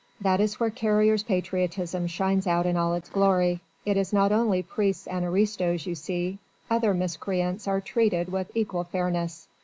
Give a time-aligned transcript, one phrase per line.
[0.19, 3.61] That is where Carrier's patriotism shines out in all its glory.
[3.85, 6.39] It is not only priests and aristos, you see
[6.71, 9.47] other miscreants are treated with equal fairness."